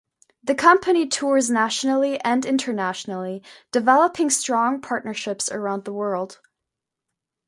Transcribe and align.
The 0.41 0.55
company 0.55 1.05
tours 1.07 1.51
nationally 1.51 2.19
and 2.21 2.43
internationally, 2.43 3.43
developing 3.71 4.31
strong 4.31 4.81
partnerships 4.81 5.51
around 5.51 5.85
the 5.85 5.93
world. 5.93 6.41